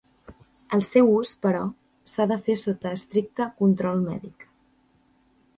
El 0.77 0.81
seu 0.87 1.11
ús, 1.17 1.33
però, 1.47 1.61
s'ha 2.13 2.27
de 2.33 2.39
fer 2.47 2.57
sota 2.63 2.97
estricte 3.01 3.51
control 3.63 4.05
mèdic. 4.11 4.51